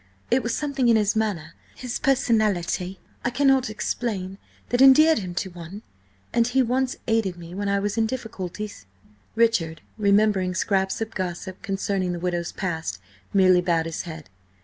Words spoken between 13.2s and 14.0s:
merely bowed